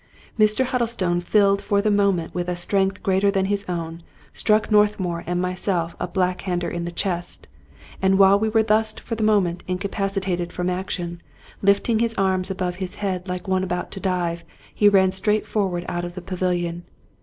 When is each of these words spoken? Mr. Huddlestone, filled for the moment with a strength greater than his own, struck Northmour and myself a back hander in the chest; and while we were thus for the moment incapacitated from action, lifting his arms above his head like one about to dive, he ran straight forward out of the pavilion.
Mr. 0.39 0.65
Huddlestone, 0.65 1.21
filled 1.21 1.61
for 1.61 1.79
the 1.79 1.91
moment 1.91 2.33
with 2.33 2.49
a 2.49 2.55
strength 2.55 3.03
greater 3.03 3.29
than 3.29 3.45
his 3.45 3.63
own, 3.69 4.01
struck 4.33 4.71
Northmour 4.71 5.23
and 5.27 5.39
myself 5.39 5.95
a 5.99 6.07
back 6.07 6.41
hander 6.41 6.67
in 6.71 6.85
the 6.85 6.91
chest; 6.91 7.45
and 8.01 8.17
while 8.17 8.39
we 8.39 8.49
were 8.49 8.63
thus 8.63 8.93
for 8.93 9.13
the 9.13 9.21
moment 9.21 9.63
incapacitated 9.67 10.51
from 10.51 10.71
action, 10.71 11.21
lifting 11.61 11.99
his 11.99 12.15
arms 12.15 12.49
above 12.49 12.77
his 12.77 12.95
head 12.95 13.27
like 13.27 13.47
one 13.47 13.63
about 13.63 13.91
to 13.91 13.99
dive, 13.99 14.43
he 14.73 14.89
ran 14.89 15.11
straight 15.11 15.45
forward 15.45 15.85
out 15.87 16.03
of 16.03 16.15
the 16.15 16.21
pavilion. 16.23 16.83